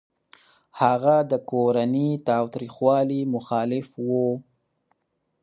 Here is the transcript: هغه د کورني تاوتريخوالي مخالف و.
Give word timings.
هغه 0.81 1.15
د 1.31 1.33
کورني 1.49 2.09
تاوتريخوالي 2.29 3.21
مخالف 3.33 3.87
و. 4.07 4.07